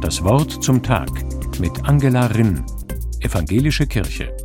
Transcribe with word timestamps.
Das 0.00 0.24
Wort 0.24 0.62
zum 0.62 0.82
Tag 0.82 1.10
mit 1.60 1.84
Angela 1.84 2.26
Rinn, 2.26 2.64
Evangelische 3.20 3.86
Kirche. 3.86 4.36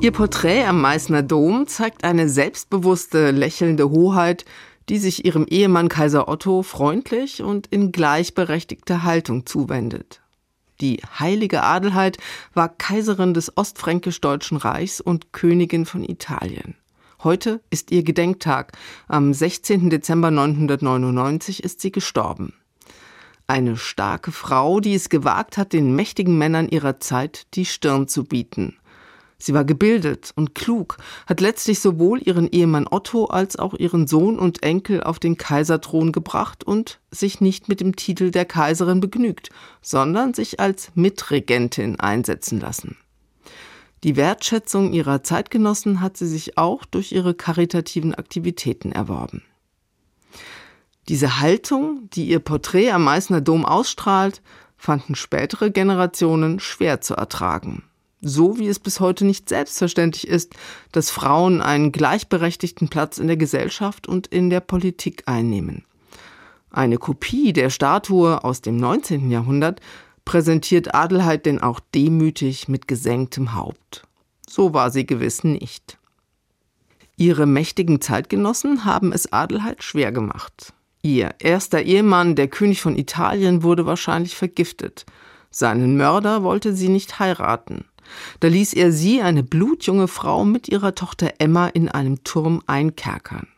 Ihr 0.00 0.12
Porträt 0.12 0.64
am 0.64 0.80
Meißner 0.80 1.22
Dom 1.22 1.66
zeigt 1.66 2.04
eine 2.04 2.28
selbstbewusste, 2.28 3.30
lächelnde 3.30 3.90
Hoheit, 3.90 4.46
die 4.88 4.98
sich 4.98 5.24
ihrem 5.24 5.46
Ehemann 5.46 5.88
Kaiser 5.88 6.28
Otto 6.28 6.62
freundlich 6.62 7.42
und 7.42 7.66
in 7.66 7.92
gleichberechtigter 7.92 9.02
Haltung 9.02 9.44
zuwendet. 9.46 10.22
Die 10.80 11.02
heilige 11.18 11.62
Adelheid 11.62 12.16
war 12.54 12.70
Kaiserin 12.70 13.34
des 13.34 13.56
Ostfränkisch-Deutschen 13.56 14.56
Reichs 14.56 15.00
und 15.00 15.32
Königin 15.32 15.84
von 15.84 16.02
Italien. 16.02 16.74
Heute 17.22 17.60
ist 17.68 17.90
ihr 17.90 18.02
Gedenktag. 18.02 18.72
Am 19.06 19.34
16. 19.34 19.90
Dezember 19.90 20.30
999 20.30 21.62
ist 21.62 21.82
sie 21.82 21.92
gestorben. 21.92 22.54
Eine 23.50 23.76
starke 23.76 24.30
Frau, 24.30 24.78
die 24.78 24.94
es 24.94 25.08
gewagt 25.08 25.56
hat, 25.56 25.72
den 25.72 25.96
mächtigen 25.96 26.38
Männern 26.38 26.68
ihrer 26.68 27.00
Zeit 27.00 27.48
die 27.54 27.64
Stirn 27.64 28.06
zu 28.06 28.22
bieten. 28.22 28.76
Sie 29.38 29.54
war 29.54 29.64
gebildet 29.64 30.30
und 30.36 30.54
klug, 30.54 30.98
hat 31.26 31.40
letztlich 31.40 31.80
sowohl 31.80 32.20
ihren 32.22 32.48
Ehemann 32.48 32.86
Otto 32.88 33.24
als 33.24 33.56
auch 33.56 33.74
ihren 33.74 34.06
Sohn 34.06 34.38
und 34.38 34.62
Enkel 34.62 35.02
auf 35.02 35.18
den 35.18 35.36
Kaiserthron 35.36 36.12
gebracht 36.12 36.62
und 36.62 37.00
sich 37.10 37.40
nicht 37.40 37.68
mit 37.68 37.80
dem 37.80 37.96
Titel 37.96 38.30
der 38.30 38.44
Kaiserin 38.44 39.00
begnügt, 39.00 39.48
sondern 39.82 40.32
sich 40.32 40.60
als 40.60 40.92
Mitregentin 40.94 41.98
einsetzen 41.98 42.60
lassen. 42.60 42.98
Die 44.04 44.14
Wertschätzung 44.14 44.92
ihrer 44.92 45.24
Zeitgenossen 45.24 46.00
hat 46.00 46.16
sie 46.16 46.28
sich 46.28 46.56
auch 46.56 46.84
durch 46.84 47.10
ihre 47.10 47.34
karitativen 47.34 48.14
Aktivitäten 48.14 48.92
erworben. 48.92 49.42
Diese 51.08 51.40
Haltung, 51.40 52.08
die 52.12 52.28
ihr 52.28 52.38
Porträt 52.38 52.90
am 52.90 53.04
Meißner 53.04 53.40
Dom 53.40 53.64
ausstrahlt, 53.64 54.42
fanden 54.76 55.14
spätere 55.14 55.70
Generationen 55.70 56.60
schwer 56.60 57.00
zu 57.00 57.14
ertragen. 57.14 57.82
So 58.22 58.58
wie 58.58 58.68
es 58.68 58.78
bis 58.78 59.00
heute 59.00 59.24
nicht 59.24 59.48
selbstverständlich 59.48 60.28
ist, 60.28 60.54
dass 60.92 61.10
Frauen 61.10 61.62
einen 61.62 61.90
gleichberechtigten 61.90 62.88
Platz 62.88 63.18
in 63.18 63.28
der 63.28 63.38
Gesellschaft 63.38 64.06
und 64.06 64.26
in 64.26 64.50
der 64.50 64.60
Politik 64.60 65.22
einnehmen. 65.26 65.84
Eine 66.70 66.98
Kopie 66.98 67.52
der 67.52 67.70
Statue 67.70 68.44
aus 68.44 68.60
dem 68.60 68.76
19. 68.76 69.30
Jahrhundert 69.30 69.80
präsentiert 70.24 70.94
Adelheid 70.94 71.46
denn 71.46 71.60
auch 71.60 71.80
demütig 71.94 72.68
mit 72.68 72.86
gesenktem 72.86 73.54
Haupt. 73.54 74.04
So 74.48 74.74
war 74.74 74.90
sie 74.90 75.06
gewiss 75.06 75.42
nicht. 75.42 75.98
Ihre 77.16 77.46
mächtigen 77.46 78.00
Zeitgenossen 78.00 78.84
haben 78.84 79.12
es 79.12 79.32
Adelheid 79.32 79.82
schwer 79.82 80.12
gemacht. 80.12 80.72
Ihr 81.02 81.34
erster 81.38 81.82
Ehemann, 81.82 82.36
der 82.36 82.48
König 82.48 82.82
von 82.82 82.96
Italien, 82.96 83.62
wurde 83.62 83.86
wahrscheinlich 83.86 84.36
vergiftet. 84.36 85.06
Seinen 85.50 85.96
Mörder 85.96 86.42
wollte 86.42 86.74
sie 86.74 86.88
nicht 86.88 87.18
heiraten. 87.18 87.86
Da 88.40 88.48
ließ 88.48 88.74
er 88.74 88.92
sie, 88.92 89.22
eine 89.22 89.42
blutjunge 89.42 90.08
Frau, 90.08 90.44
mit 90.44 90.68
ihrer 90.68 90.94
Tochter 90.94 91.34
Emma 91.38 91.68
in 91.68 91.88
einem 91.88 92.22
Turm 92.24 92.62
einkerkern. 92.66 93.48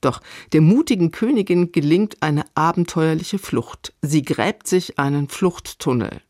Doch 0.00 0.20
der 0.52 0.60
mutigen 0.60 1.10
Königin 1.10 1.72
gelingt 1.72 2.22
eine 2.22 2.44
abenteuerliche 2.54 3.38
Flucht. 3.38 3.92
Sie 4.00 4.22
gräbt 4.22 4.66
sich 4.66 4.98
einen 4.98 5.28
Fluchttunnel. 5.28 6.22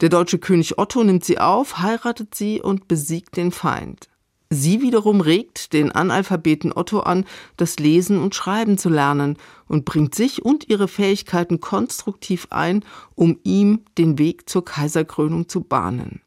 Der 0.00 0.08
deutsche 0.08 0.38
König 0.38 0.78
Otto 0.78 1.04
nimmt 1.04 1.24
sie 1.24 1.38
auf, 1.38 1.78
heiratet 1.78 2.34
sie 2.34 2.60
und 2.60 2.88
besiegt 2.88 3.36
den 3.36 3.52
Feind. 3.52 4.09
Sie 4.52 4.82
wiederum 4.82 5.20
regt 5.20 5.72
den 5.72 5.92
Analphabeten 5.92 6.72
Otto 6.74 7.00
an, 7.00 7.24
das 7.56 7.78
Lesen 7.78 8.20
und 8.20 8.34
Schreiben 8.34 8.78
zu 8.78 8.88
lernen 8.88 9.38
und 9.68 9.84
bringt 9.84 10.16
sich 10.16 10.44
und 10.44 10.68
ihre 10.68 10.88
Fähigkeiten 10.88 11.60
konstruktiv 11.60 12.48
ein, 12.50 12.84
um 13.14 13.38
ihm 13.44 13.82
den 13.96 14.18
Weg 14.18 14.50
zur 14.50 14.64
Kaiserkrönung 14.64 15.48
zu 15.48 15.60
bahnen. 15.60 16.20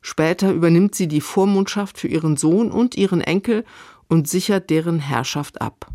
Später 0.00 0.52
übernimmt 0.52 0.94
sie 0.94 1.08
die 1.08 1.20
Vormundschaft 1.20 1.98
für 1.98 2.08
ihren 2.08 2.36
Sohn 2.36 2.70
und 2.70 2.96
ihren 2.96 3.20
Enkel 3.20 3.64
und 4.08 4.28
sichert 4.28 4.70
deren 4.70 5.00
Herrschaft 5.00 5.60
ab. 5.60 5.88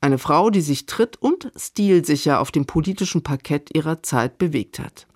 Eine 0.00 0.18
Frau, 0.18 0.48
die 0.48 0.60
sich 0.62 0.86
tritt 0.86 1.20
und 1.20 1.50
stilsicher 1.56 2.40
auf 2.40 2.50
dem 2.50 2.64
politischen 2.64 3.22
Parkett 3.22 3.74
ihrer 3.74 4.02
Zeit 4.02 4.38
bewegt 4.38 4.78
hat. 4.78 5.06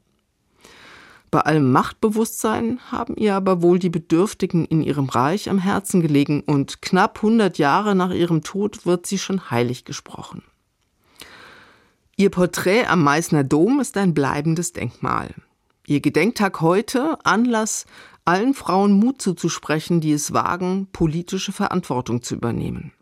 Bei 1.31 1.41
allem 1.41 1.71
Machtbewusstsein 1.71 2.81
haben 2.91 3.17
ihr 3.17 3.37
aber 3.37 3.63
wohl 3.63 3.79
die 3.79 3.91
Bedürftigen 3.91 4.65
in 4.65 4.83
ihrem 4.83 5.09
Reich 5.09 5.49
am 5.49 5.59
Herzen 5.59 6.01
gelegen 6.01 6.41
und 6.41 6.83
knapp 6.83 7.19
100 7.19 7.57
Jahre 7.59 7.95
nach 7.95 8.11
ihrem 8.11 8.43
Tod 8.43 8.85
wird 8.85 9.07
sie 9.07 9.19
schon 9.19 9.51
heilig 9.51 9.85
gesprochen. 9.85 10.43
Ihr 12.17 12.31
Porträt 12.31 12.87
am 12.87 13.05
Meißner 13.05 13.45
Dom 13.45 13.81
ist 13.81 13.97
ein 13.97 14.13
bleibendes 14.13 14.73
Denkmal. 14.73 15.35
Ihr 15.87 16.01
Gedenktag 16.01 16.61
heute 16.61 17.17
Anlass, 17.25 17.87
allen 18.25 18.53
Frauen 18.53 18.93
Mut 18.93 19.23
zuzusprechen, 19.23 20.01
die 20.01 20.13
es 20.13 20.33
wagen, 20.33 20.89
politische 20.93 21.53
Verantwortung 21.53 22.23
zu 22.23 22.35
übernehmen. 22.35 22.93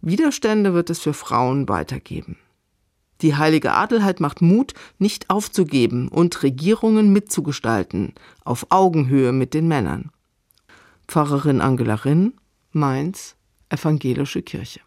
Widerstände 0.00 0.72
wird 0.72 0.90
es 0.90 0.98
für 0.98 1.12
Frauen 1.12 1.68
weitergeben. 1.68 2.38
Die 3.22 3.36
heilige 3.36 3.72
Adelheid 3.72 4.20
macht 4.20 4.40
Mut, 4.40 4.74
nicht 4.98 5.28
aufzugeben 5.30 6.08
und 6.08 6.42
Regierungen 6.42 7.12
mitzugestalten, 7.12 8.14
auf 8.44 8.66
Augenhöhe 8.70 9.32
mit 9.32 9.54
den 9.54 9.68
Männern. 9.68 10.10
Pfarrerin 11.06 11.60
Angela 11.60 11.94
Rinn, 11.94 12.34
Mainz, 12.72 13.36
Evangelische 13.68 14.42
Kirche. 14.42 14.80